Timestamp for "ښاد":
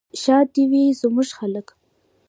0.21-0.47